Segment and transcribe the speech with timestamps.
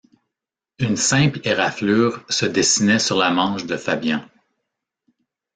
[0.79, 4.27] Une simple éraflure se dessinait sur la manche de Fabian.